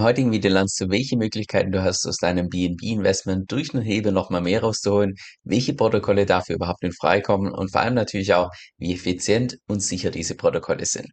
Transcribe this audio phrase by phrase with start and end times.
[0.00, 4.12] Im heutigen Video lernst du, welche Möglichkeiten du hast, aus deinem BNB-Investment durch einen Hebel
[4.12, 5.12] nochmal mehr rauszuholen,
[5.44, 9.82] welche Protokolle dafür überhaupt in Frage kommen und vor allem natürlich auch, wie effizient und
[9.82, 11.08] sicher diese Protokolle sind.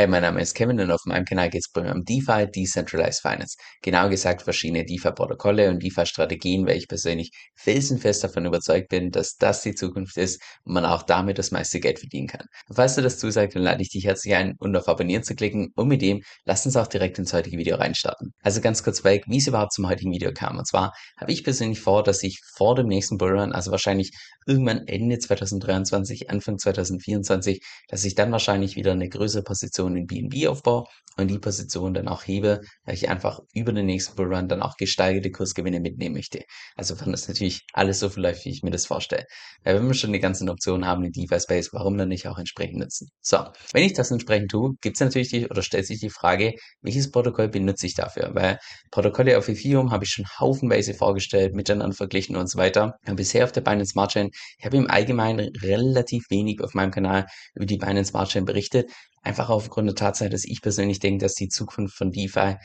[0.00, 3.58] Hey, mein Name ist Kevin und auf meinem Kanal geht es um DeFi, Decentralized Finance.
[3.82, 9.60] Genau gesagt verschiedene DeFi-Protokolle und DeFi-Strategien, weil ich persönlich felsenfest davon überzeugt bin, dass das
[9.60, 12.46] die Zukunft ist und man auch damit das meiste Geld verdienen kann.
[12.72, 15.68] Falls du das zusagst, dann lade ich dich herzlich ein, um auf Abonnieren zu klicken
[15.76, 18.32] und mit dem lass uns auch direkt ins heutige Video reinstarten.
[18.42, 20.56] Also ganz kurz weg, wie es überhaupt zum heutigen Video kam.
[20.56, 24.12] Und zwar habe ich persönlich vor, dass ich vor dem nächsten Bullrun, also wahrscheinlich
[24.46, 30.06] irgendwann Ende 2023, Anfang 2024, dass ich dann wahrscheinlich wieder eine größere Position Position in
[30.06, 30.84] BNB aufbaue
[31.16, 34.76] und die Position dann auch hebe, weil ich einfach über den nächsten Bullrun dann auch
[34.76, 36.42] gesteigerte Kursgewinne mitnehmen möchte.
[36.76, 39.26] Also wenn das natürlich alles so verläuft, wie ich mir das vorstelle.
[39.64, 42.38] Weil wenn wir schon die ganzen Optionen haben in DeFi Space, warum dann nicht auch
[42.38, 43.08] entsprechend nutzen?
[43.20, 43.38] So,
[43.72, 47.10] wenn ich das entsprechend tue, gibt es natürlich die, oder stellt sich die Frage, welches
[47.10, 48.30] Protokoll benutze ich dafür?
[48.32, 48.58] Weil
[48.90, 52.94] Protokolle auf Ethereum habe ich schon haufenweise vorgestellt, miteinander verglichen und so weiter.
[53.06, 56.92] Und bisher auf der Binance Smart Chain, ich habe im Allgemeinen relativ wenig auf meinem
[56.92, 58.90] Kanal über die Binance Smart Chain berichtet,
[59.22, 62.56] Einfach aufgrund der Tatsache, dass ich persönlich denke, dass die Zukunft von DeFi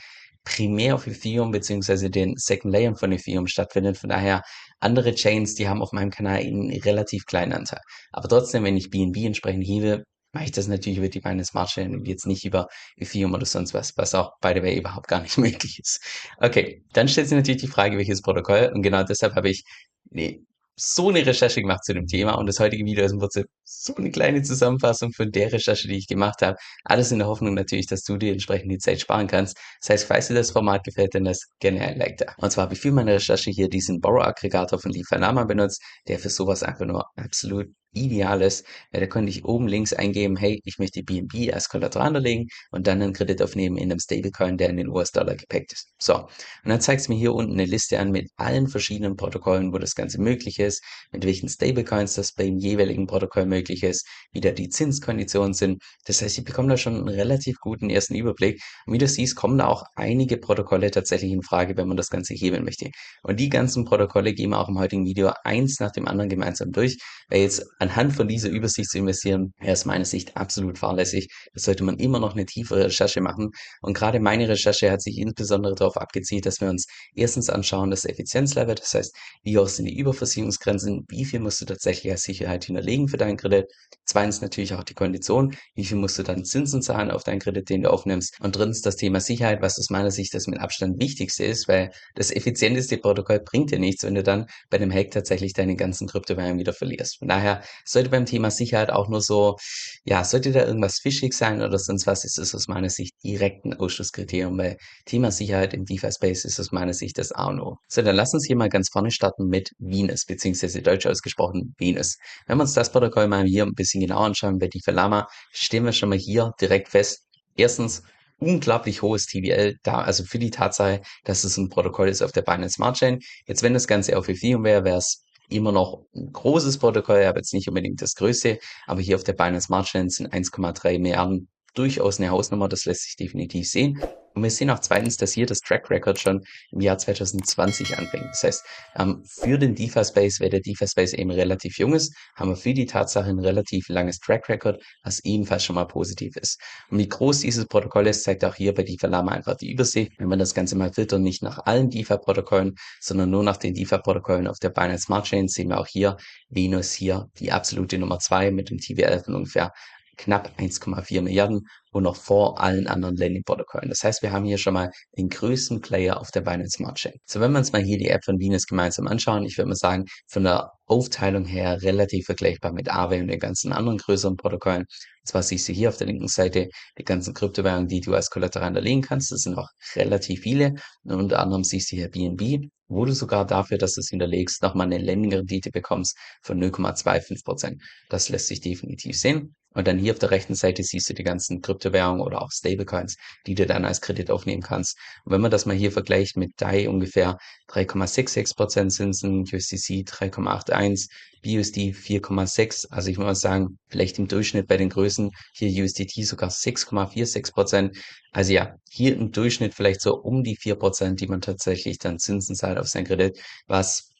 [0.44, 3.98] primär auf Ethereum beziehungsweise den Second Layer von Ethereum stattfindet.
[3.98, 4.42] Von daher
[4.80, 7.80] andere Chains, die haben auf meinem Kanal einen relativ kleinen Anteil.
[8.12, 11.70] Aber trotzdem, wenn ich BNB entsprechend hebe, mache ich das natürlich über die meine Smart
[11.70, 15.08] Chain und jetzt nicht über Ethereum oder sonst was, was auch by the way überhaupt
[15.08, 16.00] gar nicht möglich ist.
[16.38, 19.64] Okay, dann stellt sich natürlich die Frage, welches Protokoll und genau deshalb habe ich
[20.10, 20.40] nee,
[20.78, 23.94] so eine Recherche gemacht zu dem Thema und das heutige Video ist im Prinzip so
[23.96, 26.58] eine kleine Zusammenfassung von der Recherche, die ich gemacht habe.
[26.84, 29.56] Alles in der Hoffnung natürlich, dass du dir entsprechend die Zeit sparen kannst.
[29.80, 32.34] Das heißt, falls dir das Format gefällt, dann lass gerne ein Like da.
[32.38, 36.30] Und zwar habe ich für meine Recherche hier diesen Borrow-Aggregator von Lieferlama benutzt, der für
[36.30, 40.78] sowas einfach nur absolut ideal ist, weil da konnte ich oben links eingeben, hey, ich
[40.78, 44.76] möchte BNB als Kollateral anlegen und dann einen Kredit aufnehmen in einem Stablecoin, der in
[44.76, 45.92] den US-Dollar gepackt ist.
[45.98, 46.28] So, und
[46.64, 49.94] dann zeigt es mir hier unten eine Liste an mit allen verschiedenen Protokollen, wo das
[49.94, 50.82] Ganze möglich ist,
[51.12, 55.82] mit welchen Stablecoins das beim jeweiligen Protokoll möglich ist, wie da die Zinskonditionen sind.
[56.04, 58.60] Das heißt, ich bekomme da schon einen relativ guten ersten Überblick.
[58.86, 62.10] Und wie du siehst, kommen da auch einige Protokolle tatsächlich in Frage, wenn man das
[62.10, 62.90] Ganze hebeln möchte.
[63.22, 66.72] Und die ganzen Protokolle gehen wir auch im heutigen Video eins nach dem anderen gemeinsam
[66.72, 66.98] durch,
[67.28, 71.28] weil jetzt anhand von dieser Übersicht zu investieren, wäre aus meiner Sicht absolut fahrlässig.
[71.54, 73.50] Da sollte man immer noch eine tiefere Recherche machen.
[73.80, 78.04] Und gerade meine Recherche hat sich insbesondere darauf abgezielt, dass wir uns erstens anschauen, das
[78.04, 79.14] Effizienzlevel, das heißt,
[79.44, 83.36] wie hoch sind die Überversicherungsgrenzen, wie viel musst du tatsächlich als Sicherheit hinterlegen für deinen
[83.36, 83.66] Kredit.
[84.04, 87.68] Zweitens natürlich auch die Kondition, wie viel musst du dann Zinsen zahlen auf deinen Kredit,
[87.68, 88.36] den du aufnimmst.
[88.40, 91.90] Und drittens das Thema Sicherheit, was aus meiner Sicht das mit Abstand wichtigste ist, weil
[92.14, 96.08] das effizienteste Protokoll bringt dir nichts, wenn du dann bei dem Hack tatsächlich deine ganzen
[96.08, 97.18] Kryptowährungen wieder verlierst.
[97.18, 99.56] Von daher sollte beim Thema Sicherheit auch nur so,
[100.04, 103.64] ja, sollte da irgendwas fischig sein oder sonst was, ist es aus meiner Sicht direkt
[103.64, 107.76] ein Ausschlusskriterium, weil Thema Sicherheit im DeFi-Space ist aus meiner Sicht das A und O.
[107.88, 112.16] So, dann lass uns hier mal ganz vorne starten mit Venus, beziehungsweise deutsch ausgesprochen Venus.
[112.46, 115.84] Wenn wir uns das Protokoll mal hier ein bisschen genauer anschauen bei DeFi Lama, stehen
[115.84, 117.22] wir schon mal hier direkt fest.
[117.56, 118.02] Erstens,
[118.38, 122.42] unglaublich hohes TVL da, also für die Tatsache, dass es ein Protokoll ist auf der
[122.42, 123.20] Binance Smart Chain.
[123.46, 127.38] Jetzt, wenn das Ganze auf Ethereum wäre, wäre es immer noch ein großes Protokoll, aber
[127.38, 131.48] jetzt nicht unbedingt das größte, aber hier auf der Binance Smart Chain sind 1,3 Milliarden
[131.78, 134.02] durchaus eine Hausnummer, das lässt sich definitiv sehen.
[134.36, 138.26] Und wir sehen auch zweitens, dass hier das Track Record schon im Jahr 2020 anfängt.
[138.32, 138.64] Das heißt,
[138.98, 142.84] ähm, für den DeFi-Space, weil der DeFi-Space eben relativ jung ist, haben wir für die
[142.84, 146.60] Tatsache ein relativ langes Track Record, was ebenfalls schon mal positiv ist.
[146.90, 150.12] Und wie groß dieses Protokoll ist, zeigt auch hier bei DeFi Lama einfach die Übersicht.
[150.18, 154.48] Wenn man das Ganze mal filtert, nicht nach allen DeFi-Protokollen, sondern nur nach den DeFi-Protokollen
[154.48, 156.18] auf der Binance Smart Chain, sehen wir auch hier
[156.50, 159.72] Venus hier die absolute Nummer zwei mit dem TVL von ungefähr
[160.16, 163.88] knapp 1,4 Milliarden und noch vor allen anderen Landing-Protokollen.
[163.88, 167.14] Das heißt, wir haben hier schon mal den größten Player auf der Binance Smart Chain.
[167.24, 169.76] So, wenn wir uns mal hier die App von Venus gemeinsam anschauen, ich würde mal
[169.76, 174.82] sagen, von der Aufteilung her relativ vergleichbar mit Aave und den ganzen anderen größeren Protokollen.
[174.82, 176.68] Und zwar siehst du hier auf der linken Seite
[176.98, 179.32] die ganzen Kryptowährungen, die du als Kollateral hinterlegen kannst.
[179.32, 180.74] Das sind auch relativ viele.
[181.04, 184.62] Und unter anderem siehst du hier BNB, wo du sogar dafür, dass du es hinterlegst,
[184.62, 187.82] nochmal eine Lending-Rendite bekommst von 0,25 Prozent.
[188.10, 189.56] Das lässt sich definitiv sehen.
[189.76, 191.85] Und dann hier auf der rechten Seite siehst du die ganzen Kryptowährungen
[192.20, 193.16] oder auch Stablecoins,
[193.46, 194.98] die du dann als Kredit aufnehmen kannst.
[195.24, 197.38] Und wenn man das mal hier vergleicht mit DAI ungefähr
[197.68, 201.08] 3,66% Zinsen, USDC 3,81,
[201.46, 202.90] BUSD 4,6.
[202.90, 207.96] Also ich muss sagen, vielleicht im Durchschnitt bei den Größen hier USDT sogar 6,46%.
[208.32, 212.56] Also ja, hier im Durchschnitt vielleicht so um die 4%, die man tatsächlich dann Zinsen
[212.56, 214.10] zahlt auf sein Kredit, was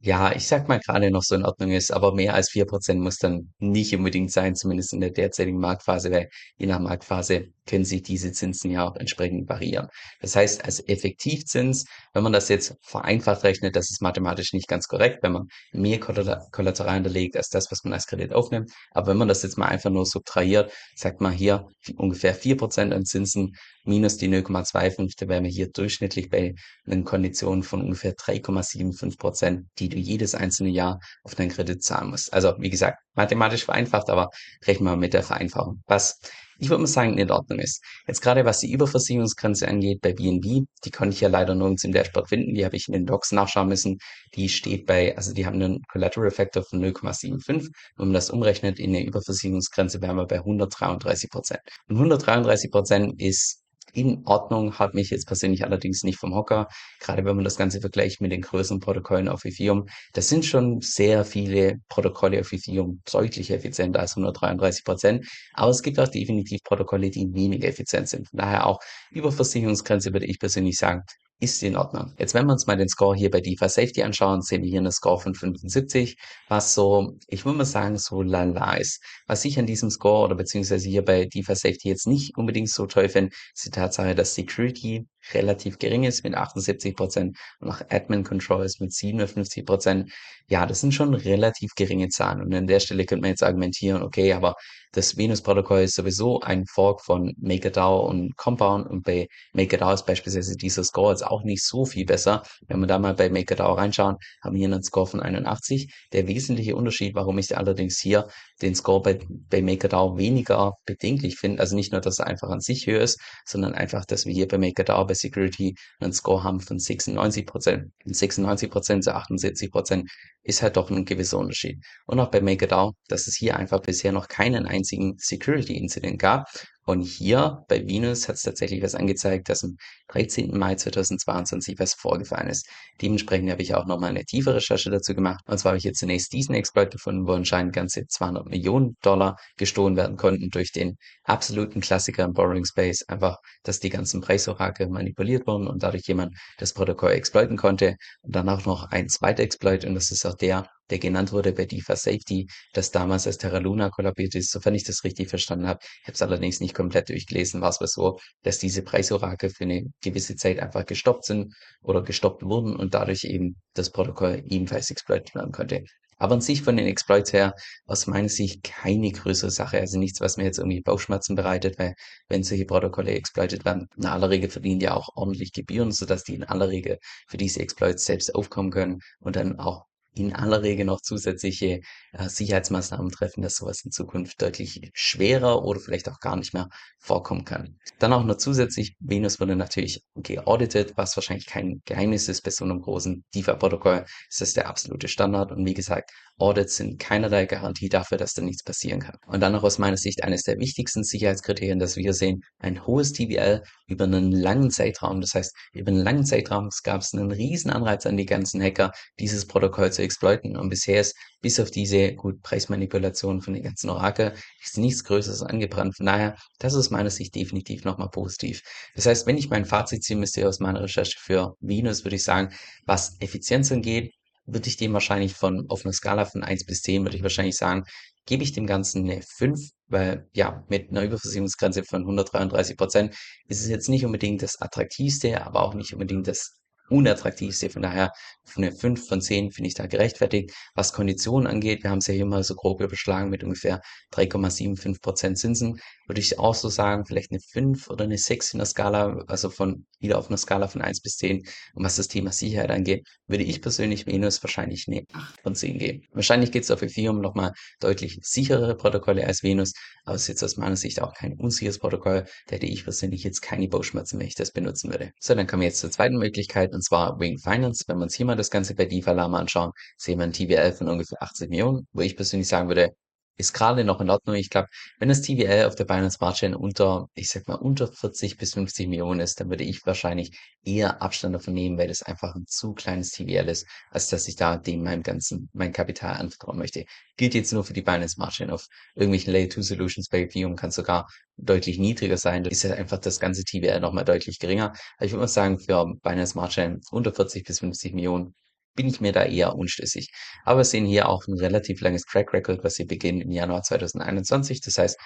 [0.00, 3.16] Ja, ich sag mal gerade noch so in Ordnung ist, aber mehr als 4% muss
[3.18, 8.02] dann nicht unbedingt sein, zumindest in der derzeitigen Marktphase, weil je nach Marktphase können sich
[8.04, 9.88] diese Zinsen ja auch entsprechend variieren.
[10.20, 14.86] Das heißt, als Effektivzins, wenn man das jetzt vereinfacht rechnet, das ist mathematisch nicht ganz
[14.86, 18.70] korrekt, wenn man mehr Kollata- Kollateral hinterlegt als das, was man als Kredit aufnimmt.
[18.92, 21.66] Aber wenn man das jetzt mal einfach nur subtrahiert, sagt man hier
[21.96, 23.56] ungefähr 4% an Zinsen
[23.88, 26.54] minus die 0,25, da wären wir hier durchschnittlich bei
[26.86, 32.10] einen Konditionen von ungefähr 3,75 Prozent, die du jedes einzelne Jahr auf deinen Kredit zahlen
[32.10, 32.32] musst.
[32.32, 34.28] Also wie gesagt, mathematisch vereinfacht, aber
[34.66, 35.82] rechnen wir mit der Vereinfachung.
[35.86, 36.20] Was
[36.60, 37.82] ich würde mal sagen, in Ordnung ist.
[38.06, 41.92] Jetzt gerade was die Überversicherungsgrenze angeht bei BNB, die konnte ich ja leider nirgends im
[41.92, 43.98] Dashboard finden, die habe ich in den Docs nachschauen müssen.
[44.34, 47.70] Die steht bei, also die haben einen Collateral Factor von 0,75.
[47.96, 51.60] Wenn man das umrechnet in eine Überversicherungsgrenze, wären wir bei 133 Prozent.
[51.88, 53.62] Und 133 Prozent ist
[53.92, 56.68] in Ordnung, hat mich jetzt persönlich allerdings nicht vom Hocker.
[57.00, 59.86] Gerade wenn man das Ganze vergleicht mit den größeren Protokollen auf Ethereum.
[60.12, 65.26] Das sind schon sehr viele Protokolle auf Ethereum deutlich effizienter als 133 Prozent.
[65.54, 68.28] Aber es gibt auch definitiv Protokolle, die weniger effizient sind.
[68.28, 68.80] Von daher auch
[69.10, 71.02] über Versicherungsgrenze würde ich persönlich sagen,
[71.40, 72.12] ist in Ordnung.
[72.18, 74.80] Jetzt, wenn wir uns mal den Score hier bei DeFi Safety anschauen, sehen wir hier
[74.80, 76.16] eine Score von 75,
[76.48, 79.02] was so, ich würde mal sagen, so lala ist.
[79.26, 82.86] Was ich an diesem Score oder beziehungsweise hier bei DeFi Safety jetzt nicht unbedingt so
[82.86, 87.80] toll finde, ist die Tatsache, dass Security relativ gering ist mit 78 Prozent und auch
[87.90, 90.12] Admin Controls mit 57 Prozent.
[90.48, 92.42] Ja, das sind schon relativ geringe Zahlen.
[92.42, 94.54] Und an der Stelle könnte man jetzt argumentieren, okay, aber
[94.92, 100.56] das Venus-Protokoll ist sowieso ein Fork von MakerDAO und Compound und bei MakerDAO ist beispielsweise
[100.56, 102.42] dieser Score jetzt auch nicht so viel besser.
[102.66, 105.92] Wenn wir da mal bei MakerDAO reinschauen, haben wir hier einen Score von 81.
[106.12, 108.28] Der wesentliche Unterschied, warum ich allerdings hier
[108.62, 109.18] den Score bei,
[109.50, 113.20] bei MakerDAO weniger bedenklich finde, also nicht nur, dass er einfach an sich höher ist,
[113.44, 117.92] sondern einfach, dass wir hier bei MakerDAO bei Security einen Score haben von 96 Prozent.
[118.04, 120.10] 96 Prozent zu 78 Prozent
[120.48, 121.78] ist halt doch ein gewisser Unterschied.
[122.06, 126.46] Und auch bei MakerDAO, dass es hier einfach bisher noch keinen einzigen Security-Incident gab.
[126.88, 129.76] Und hier bei Venus hat es tatsächlich was angezeigt, dass am
[130.08, 130.56] 13.
[130.56, 132.66] Mai 2022 was vorgefallen ist.
[133.02, 135.44] Dementsprechend habe ich auch nochmal eine tiefe Recherche dazu gemacht.
[135.46, 139.36] Und zwar habe ich jetzt zunächst diesen Exploit gefunden, wo anscheinend ganze 200 Millionen Dollar
[139.58, 143.02] gestohlen werden konnten durch den absoluten Klassiker im Borrowing Space.
[143.06, 147.96] Einfach, dass die ganzen Preisorakel manipuliert wurden und dadurch jemand das Protokoll exploiten konnte.
[148.22, 151.66] Und danach noch ein zweiter Exploit und das ist auch der, der genannt wurde bei
[151.66, 155.80] DeFi Safety, das damals als Terra Luna kollabiert ist, sofern ich das richtig verstanden habe.
[156.02, 159.64] Ich habe es allerdings nicht komplett durchgelesen, war es wohl so, dass diese Preisorakel für
[159.64, 164.90] eine gewisse Zeit einfach gestoppt sind oder gestoppt wurden und dadurch eben das Protokoll ebenfalls
[164.90, 165.84] exploitiert werden konnte.
[166.20, 167.54] Aber an sich von den Exploits her,
[167.86, 169.78] aus meiner Sicht keine größere Sache.
[169.78, 171.94] Also nichts, was mir jetzt irgendwie Bauchschmerzen bereitet, weil
[172.28, 176.34] wenn solche Protokolle exploitet werden, in aller Regel verdienen die auch ordentlich Gebühren, sodass die
[176.34, 176.98] in aller Regel
[177.28, 179.84] für diese Exploits selbst aufkommen können und dann auch
[180.14, 181.80] in aller Regel noch zusätzliche
[182.12, 186.68] äh, Sicherheitsmaßnahmen treffen, dass sowas in Zukunft deutlich schwerer oder vielleicht auch gar nicht mehr
[186.98, 187.78] vorkommen kann.
[187.98, 192.64] Dann auch noch zusätzlich, Venus wurde natürlich geauditet, was wahrscheinlich kein Geheimnis ist bei so
[192.64, 194.04] einem großen DeFi-Protokoll.
[194.30, 198.42] Das ist der absolute Standard und wie gesagt, Audits sind keinerlei Garantie dafür, dass da
[198.42, 199.16] nichts passieren kann.
[199.26, 203.12] Und dann noch aus meiner Sicht eines der wichtigsten Sicherheitskriterien, das wir sehen, ein hohes
[203.12, 205.20] TVL über einen langen Zeitraum.
[205.20, 208.92] Das heißt, über einen langen Zeitraum gab es einen riesen Anreiz an die ganzen Hacker,
[209.18, 210.56] dieses Protokoll zu exploiten.
[210.56, 214.34] Und bisher ist bis auf diese gut Preismanipulation von den ganzen Orakel
[214.64, 215.96] ist nichts Größeres angebrannt.
[215.96, 218.62] Von daher, das ist meiner Sicht definitiv nochmal positiv.
[218.94, 222.24] Das heißt, wenn ich mein Fazit ziehen müsste aus meiner Recherche für Venus, würde ich
[222.24, 222.54] sagen,
[222.86, 224.12] was Effizienz angeht,
[224.46, 227.56] würde ich dem wahrscheinlich von, auf einer Skala von 1 bis 10, würde ich wahrscheinlich
[227.56, 227.84] sagen,
[228.24, 229.58] gebe ich dem Ganzen eine 5,
[229.88, 233.14] weil ja, mit einer Überversicherungsgrenze von 133 Prozent
[233.46, 236.58] ist es jetzt nicht unbedingt das attraktivste, aber auch nicht unbedingt das
[236.90, 237.70] unattraktivste.
[237.70, 238.12] Von daher
[238.44, 240.52] von der 5 von 10 finde ich da gerechtfertigt.
[240.74, 243.80] Was Konditionen angeht, wir haben es ja hier mal so grob überschlagen mit ungefähr
[244.12, 248.58] 3,75 Prozent Zinsen, würde ich auch so sagen, vielleicht eine 5 oder eine 6 in
[248.58, 251.44] der Skala, also von wieder auf einer Skala von 1 bis 10.
[251.74, 255.78] Und was das Thema Sicherheit angeht, würde ich persönlich Venus wahrscheinlich eine 8 von 10
[255.78, 256.02] geben.
[256.12, 259.72] Wahrscheinlich geht es auf Ethereum nochmal deutlich sicherere Protokolle als Venus,
[260.04, 262.24] aber es ist jetzt aus meiner Sicht auch kein unsicheres Protokoll.
[262.46, 265.12] Da hätte ich persönlich jetzt keine Bauchschmerzen, wenn ich das benutzen würde.
[265.20, 267.84] So, dann kommen wir jetzt zur zweiten Möglichkeit und zwar Wing Finance.
[267.86, 270.72] Wenn wir uns hier mal das Ganze bei DeFi Lama anschauen, sehen wir ein TVL
[270.72, 272.94] von ungefähr 80 Millionen, wo ich persönlich sagen würde,
[273.38, 274.36] ist gerade noch in Ordnung.
[274.36, 274.68] Ich glaube,
[274.98, 278.54] wenn das TVL auf der Binance Smart Chain unter, ich sag mal, unter 40 bis
[278.54, 282.46] 50 Millionen ist, dann würde ich wahrscheinlich eher Abstand davon nehmen, weil das einfach ein
[282.46, 286.84] zu kleines TVL ist, als dass ich da dem meinem ganzen, mein Kapital anvertrauen möchte.
[287.16, 288.50] Gilt jetzt nur für die Binance Smart Chain.
[288.50, 288.66] Auf
[288.96, 292.42] irgendwelchen Layer 2 Solutions bei Ethereum kann sogar deutlich niedriger sein.
[292.42, 294.72] Da ist ja einfach das ganze TVL nochmal deutlich geringer.
[294.96, 298.34] Aber ich würde mal sagen, für Binance Smart Chain unter 40 bis 50 Millionen
[298.78, 300.10] bin ich mir da eher unschlüssig.
[300.44, 303.62] Aber wir sehen hier auch ein relativ langes Track Record, was hier beginnt im Januar
[303.62, 304.60] 2021.
[304.60, 304.96] Das heißt,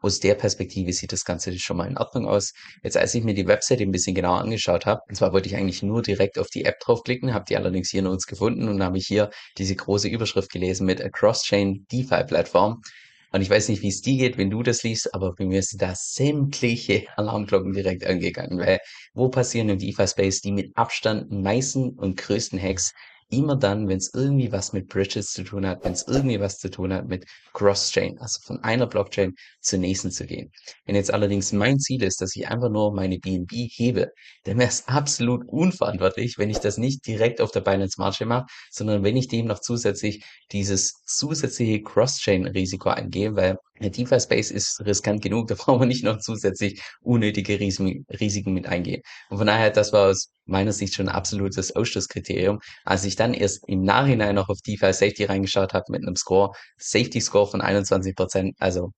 [0.00, 2.52] aus der Perspektive sieht das Ganze schon mal in Ordnung aus.
[2.82, 5.54] Jetzt, als ich mir die Webseite ein bisschen genauer angeschaut habe, und zwar wollte ich
[5.54, 8.98] eigentlich nur direkt auf die App draufklicken, habe die allerdings hier nirgends gefunden und habe
[8.98, 12.82] hier diese große Überschrift gelesen mit a Cross-Chain DeFi Plattform.
[13.30, 15.62] Und ich weiß nicht, wie es dir geht, wenn du das liest, aber bei mir
[15.62, 18.80] sind da sämtliche Alarmglocken direkt angegangen, weil
[19.14, 22.92] wo passieren im DeFi-Space die mit Abstand meisten und größten Hacks?
[23.32, 26.58] Immer dann, wenn es irgendwie was mit Bridges zu tun hat, wenn es irgendwie was
[26.58, 27.24] zu tun hat mit
[27.54, 30.52] Cross-Chain, also von einer Blockchain zur nächsten zu gehen.
[30.84, 34.12] Wenn jetzt allerdings mein Ziel ist, dass ich einfach nur meine BNB hebe,
[34.44, 38.28] dann wäre es absolut unverantwortlich, wenn ich das nicht direkt auf der Binance Smart Chain
[38.28, 40.22] mache, sondern wenn ich dem noch zusätzlich
[40.52, 43.56] dieses zusätzliche Cross-Chain-Risiko eingehe, weil
[43.90, 49.02] DeFi-Space ist riskant genug, da brauchen wir nicht noch zusätzlich unnötige Risiken, Risiken mit eingehen.
[49.30, 52.58] Und von daher, das war aus meiner Sicht schon ein absolutes Ausschlusskriterium.
[52.84, 56.52] Als ich dann erst im Nachhinein noch auf DeFi Safety reingeschaut habe mit einem Score,
[56.78, 58.92] Safety Score von 21 Prozent, also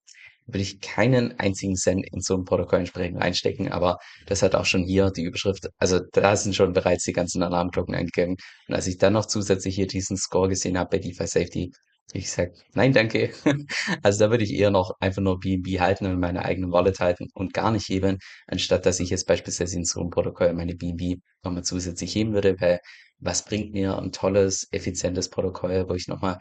[0.47, 4.67] würde ich keinen einzigen Cent in so ein Protokoll entsprechend reinstecken, aber das hat auch
[4.67, 8.37] schon hier die Überschrift, also da sind schon bereits die ganzen Alarmglocken eingegangen.
[8.69, 11.73] Und als ich dann noch zusätzlich hier diesen Score gesehen habe bei DeFi Safety,
[12.13, 13.33] ich sag, nein, danke.
[14.03, 17.29] Also da würde ich eher noch einfach nur BNB halten und meine eigene Wallet halten
[17.35, 21.21] und gar nicht heben, anstatt dass ich jetzt beispielsweise in so einem Protokoll meine BNB
[21.43, 22.81] nochmal zusätzlich heben würde, weil
[23.19, 26.39] was bringt mir ein tolles, effizientes Protokoll, wo ich nochmal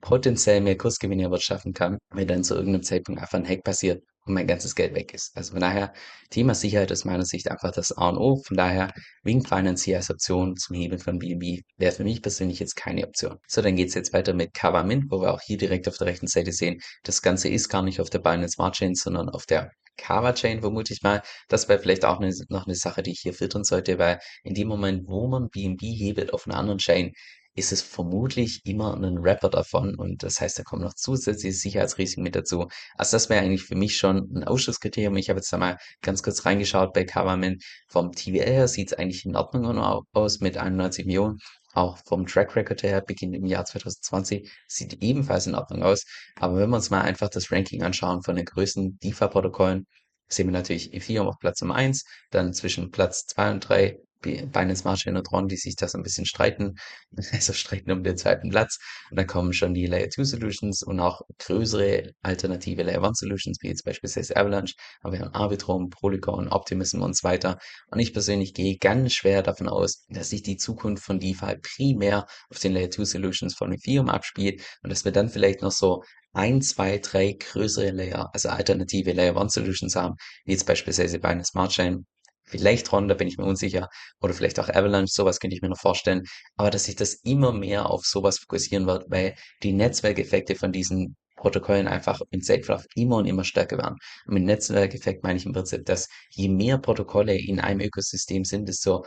[0.00, 4.34] potenziell mehr Kursgewinne erwirtschaften kann, wenn dann zu irgendeinem Zeitpunkt einfach ein Hack passiert und
[4.34, 5.36] mein ganzes Geld weg ist.
[5.36, 5.92] Also von daher,
[6.30, 8.36] Thema Sicherheit ist meiner Sicht einfach das A und O.
[8.36, 8.92] Von daher,
[9.22, 13.06] Wing Finance hier als Option zum Hebeln von BNB wäre für mich persönlich jetzt keine
[13.06, 13.38] Option.
[13.46, 14.50] So, dann geht's jetzt weiter mit
[14.84, 17.82] Mint, wo wir auch hier direkt auf der rechten Seite sehen, das Ganze ist gar
[17.82, 21.22] nicht auf der Binance Smart Chain, sondern auf der Kava Chain vermute ich mal.
[21.48, 24.54] Das wäre vielleicht auch eine, noch eine Sache, die ich hier filtern sollte, weil in
[24.54, 27.12] dem Moment, wo man BNB hebelt auf einer anderen Chain,
[27.56, 32.22] ist es vermutlich immer ein Wrapper davon und das heißt, da kommen noch zusätzliche Sicherheitsrisiken
[32.22, 32.68] mit dazu.
[32.96, 35.16] Also das wäre eigentlich für mich schon ein Ausschlusskriterium.
[35.16, 37.56] Ich habe jetzt da mal ganz kurz reingeschaut bei Coverman.
[37.88, 39.78] Vom TVL her sieht es eigentlich in Ordnung
[40.12, 41.38] aus mit 91 Millionen.
[41.72, 46.04] Auch vom Track Record her beginnt im Jahr 2020 sieht ebenfalls in Ordnung aus.
[46.36, 49.86] Aber wenn wir uns mal einfach das Ranking anschauen von den größten DeFi-Protokollen,
[50.28, 54.80] sehen wir natürlich Ethereum auf Platz Nummer eins, dann zwischen Platz zwei und drei Binance
[54.80, 56.76] Smart Chain und Tron, die sich da so ein bisschen streiten,
[57.32, 58.78] also streiten um den zweiten Platz.
[59.10, 63.58] Und dann kommen schon die Layer 2 Solutions und auch größere alternative Layer 1 Solutions,
[63.60, 67.58] wie jetzt beispielsweise Avalanche, aber wir haben Arbitrum, Polygon, Optimism und so weiter.
[67.90, 72.26] Und ich persönlich gehe ganz schwer davon aus, dass sich die Zukunft von DeFi primär
[72.50, 76.02] auf den Layer 2 Solutions von Ethereum abspielt und dass wir dann vielleicht noch so
[76.32, 81.30] ein, zwei, drei größere Layer, also alternative Layer 1 Solutions haben, wie jetzt beispielsweise bei
[81.30, 82.06] einer Smart Chain
[82.46, 83.88] Vielleicht Ron, da bin ich mir unsicher.
[84.20, 86.22] Oder vielleicht auch Avalanche, sowas könnte ich mir noch vorstellen.
[86.56, 91.16] Aber dass sich das immer mehr auf sowas fokussieren wird, weil die Netzwerkeffekte von diesen
[91.36, 93.96] Protokollen einfach im Safe immer und immer stärker werden.
[94.26, 98.68] Und mit Netzwerkeffekt meine ich im Prinzip, dass je mehr Protokolle in einem Ökosystem sind,
[98.68, 99.04] desto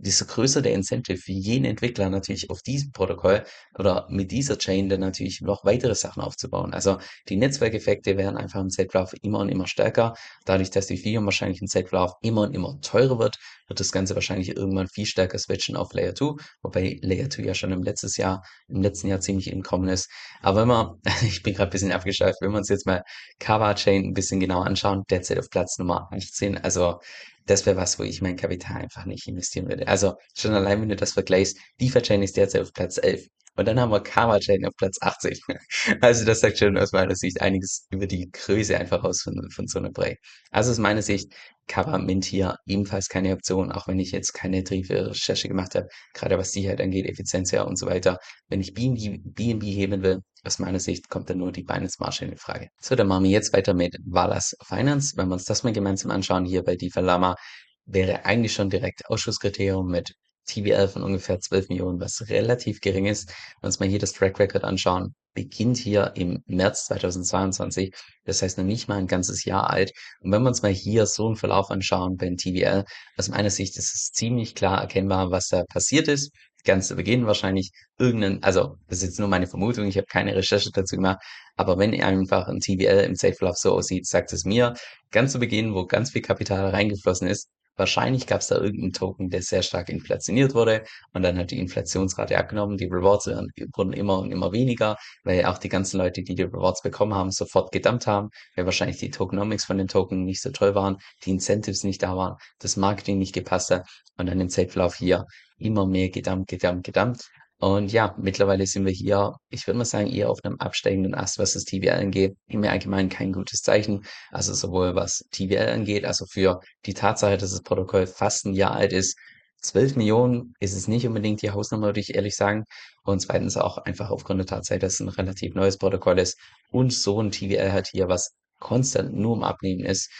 [0.00, 3.44] desto größer der Incentive für jeden Entwickler natürlich auf diesem Protokoll
[3.78, 6.72] oder mit dieser Chain dann natürlich noch weitere Sachen aufzubauen.
[6.72, 10.14] Also die Netzwerkeffekte werden einfach im Z-Graph immer und immer stärker.
[10.44, 13.38] Dadurch, dass die Ethereum wahrscheinlich im Z-Graph immer und immer teurer wird,
[13.70, 17.54] wird das Ganze wahrscheinlich irgendwann viel stärker switchen auf Layer 2, wobei Layer 2 ja
[17.54, 20.10] schon im letztes Jahr, im letzten Jahr ziemlich entkommen ist.
[20.42, 23.02] Aber wenn man, ich bin gerade ein bisschen abgeschleift, wenn wir uns jetzt mal
[23.38, 26.98] Kava Chain ein bisschen genauer anschauen, derzeit auf Platz Nummer 18, also
[27.46, 29.88] das wäre was, wo ich mein Kapital einfach nicht investieren würde.
[29.88, 33.26] Also schon allein, wenn du das vergleichst, DeFi-Chain ist derzeit auf Platz 11.
[33.60, 35.42] Und dann haben wir Karma Chain auf Platz 80.
[36.00, 39.66] Also das sagt schon aus meiner Sicht einiges über die Größe einfach aus von, von
[39.66, 40.18] so einer Break.
[40.50, 41.34] Also aus meiner Sicht
[41.66, 45.88] Cover Mint hier ebenfalls keine Option, auch wenn ich jetzt keine tiefe Recherche gemacht habe,
[46.14, 48.16] gerade was Sicherheit angeht, Effizienz her und so weiter.
[48.48, 52.24] Wenn ich BNB, BNB heben will, aus meiner Sicht kommt dann nur die Binance Marge
[52.24, 52.68] in Frage.
[52.80, 55.18] So, dann machen wir jetzt weiter mit Walas Finance.
[55.18, 57.36] Wenn wir uns das mal gemeinsam anschauen, hier bei DeFi Lama,
[57.84, 60.14] wäre eigentlich schon direkt Ausschusskriterium mit
[60.46, 63.28] TVL von ungefähr 12 Millionen, was relativ gering ist.
[63.28, 67.94] Wenn wir uns mal hier das Track Record anschauen, beginnt hier im März 2022,
[68.24, 69.92] das heißt noch nicht mal ein ganzes Jahr alt.
[70.20, 72.84] Und wenn wir uns mal hier so einen Verlauf anschauen beim TVL,
[73.16, 76.32] aus meiner Sicht ist es ziemlich klar erkennbar, was da passiert ist.
[76.64, 80.34] Ganz zu Beginn wahrscheinlich irgendein, also das ist jetzt nur meine Vermutung, ich habe keine
[80.36, 81.18] Recherche dazu gemacht,
[81.56, 84.74] aber wenn einfach ein TVL im Safe Love so aussieht, sagt es mir,
[85.10, 87.48] ganz zu Beginn, wo ganz viel Kapital reingeflossen ist,
[87.80, 90.84] Wahrscheinlich gab es da irgendeinen Token, der sehr stark inflationiert wurde
[91.14, 92.76] und dann hat die Inflationsrate abgenommen.
[92.76, 96.82] Die Rewards wurden immer und immer weniger, weil auch die ganzen Leute, die die Rewards
[96.82, 100.74] bekommen haben, sofort gedumpt haben, weil wahrscheinlich die Tokenomics von den Token nicht so toll
[100.74, 104.96] waren, die Incentives nicht da waren, das Marketing nicht gepasst hat und dann im Zeitverlauf
[104.96, 105.24] hier
[105.56, 107.30] immer mehr gedumpt, gedumpt, gedumpt.
[107.60, 111.38] Und ja, mittlerweile sind wir hier, ich würde mal sagen, eher auf einem absteigenden Ast,
[111.38, 112.34] was das TVL angeht.
[112.48, 114.06] Im Allgemeinen kein gutes Zeichen.
[114.30, 118.72] Also sowohl was TVL angeht, also für die Tatsache, dass das Protokoll fast ein Jahr
[118.72, 119.18] alt ist.
[119.60, 122.64] 12 Millionen ist es nicht unbedingt die Hausnummer, würde ich ehrlich sagen.
[123.04, 126.38] Und zweitens auch einfach aufgrund der Tatsache, dass es ein relativ neues Protokoll ist
[126.70, 130.10] und so ein TVL halt hier, was konstant nur im Abnehmen ist.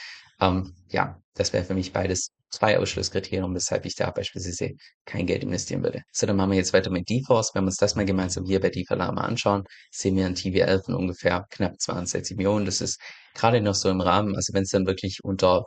[0.41, 4.73] Ähm, ja, das wäre für mich beides zwei Ausschlusskriterien, weshalb ich da beispielsweise
[5.05, 6.03] kein Geld investieren würde.
[6.13, 7.55] So, dann machen wir jetzt weiter mit DeForce.
[7.55, 10.83] Wenn wir uns das mal gemeinsam hier bei DeFi Lama anschauen, sehen wir ein TVL
[10.85, 12.67] von ungefähr knapp 62 Millionen.
[12.67, 13.01] Das ist
[13.35, 14.35] gerade noch so im Rahmen.
[14.35, 15.65] Also wenn es dann wirklich unter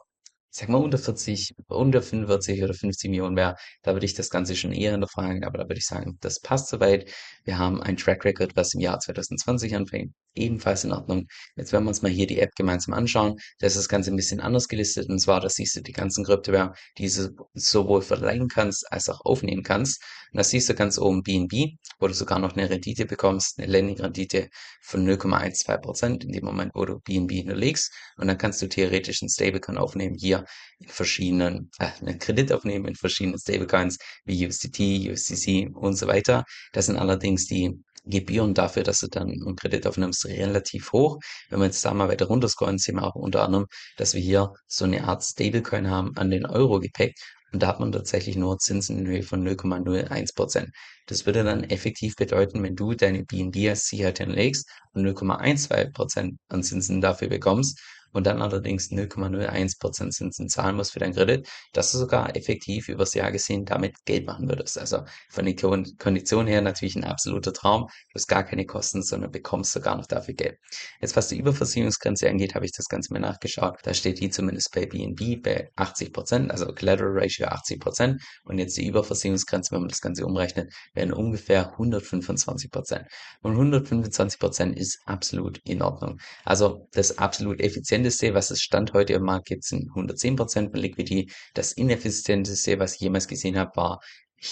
[0.55, 4.55] sag mal, unter 40, unter 45 oder 50 Millionen wäre, da würde ich das Ganze
[4.55, 7.09] schon eher hinterfragen, aber da würde ich sagen, das passt soweit.
[7.43, 11.27] Wir haben ein Track Record, was im Jahr 2020 anfängt, ebenfalls in Ordnung.
[11.55, 13.35] Jetzt werden wir uns mal hier die App gemeinsam anschauen.
[13.59, 16.23] Da ist das Ganze ein bisschen anders gelistet und zwar, da siehst du die ganzen
[16.25, 20.01] Kryptowährungen, die du sowohl verleihen kannst als auch aufnehmen kannst.
[20.31, 23.67] Und da siehst du ganz oben BNB, wo du sogar noch eine Rendite bekommst, eine
[23.71, 24.49] Lending-Rendite
[24.81, 27.91] von 0,12 Prozent in dem Moment, wo du BNB hinterlegst.
[28.17, 30.45] Und dann kannst du theoretisch einen Stablecoin aufnehmen, hier
[30.79, 36.43] in verschiedenen, äh, einen Kredit aufnehmen in verschiedenen Stablecoins wie USDT, USDC und so weiter.
[36.71, 41.19] Das sind allerdings die Gebühren dafür, dass du dann einen Kredit aufnimmst, relativ hoch.
[41.49, 43.67] Wenn wir jetzt da mal weiter runterscrollen, sehen wir auch unter anderem,
[43.97, 47.19] dass wir hier so eine Art Stablecoin haben an den Euro gepackt.
[47.53, 50.69] Und da hat man tatsächlich nur Zinsen in Höhe von 0,01 Prozent.
[51.05, 56.39] Das würde dann effektiv bedeuten, wenn du deine BNB als Sicherheit hinlegst und 0,12 Prozent
[56.49, 57.79] an Zinsen dafür bekommst,
[58.13, 63.13] und dann allerdings 0,01% Zinsen zahlen musst für deinen Kredit, dass du sogar effektiv übers
[63.13, 64.77] Jahr gesehen damit Geld machen würdest.
[64.77, 65.55] Also von den
[65.97, 67.83] Konditionen her natürlich ein absoluter Traum.
[67.83, 70.57] Du hast gar keine Kosten, sondern bekommst sogar noch dafür Geld.
[71.01, 73.77] Jetzt was die Überversicherungsgrenze angeht, habe ich das Ganze mal nachgeschaut.
[73.83, 78.17] Da steht die zumindest bei BNB bei 80%, also Collateral Ratio 80%.
[78.43, 83.05] Und jetzt die Überversicherungsgrenze, wenn man das Ganze umrechnet, wären ungefähr 125%.
[83.41, 86.19] Und 125% ist absolut in Ordnung.
[86.45, 90.79] Also das absolut effiziente effizienteste, was es Stand heute im Markt gibt, sind 110% von
[90.79, 91.31] Liquidity.
[91.53, 93.99] Das ineffizienteste, was ich jemals gesehen habe, war